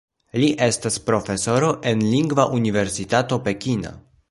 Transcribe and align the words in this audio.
Li 0.43 0.47
estas 0.67 0.97
profesoro 1.09 1.69
en 1.91 2.03
Lingva 2.15 2.47
Universitato 2.61 3.41
Pekina. 3.51 3.97